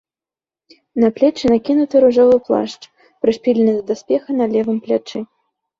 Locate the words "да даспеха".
3.79-4.29